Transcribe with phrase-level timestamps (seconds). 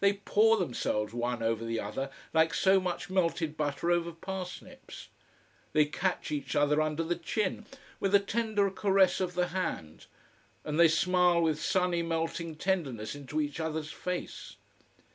[0.00, 5.08] They pour themselves one over the other like so much melted butter over parsnips.
[5.74, 7.66] They catch each other under the chin,
[8.00, 10.06] with a tender caress of the hand,
[10.64, 14.56] and they smile with sunny melting tenderness into each other's face.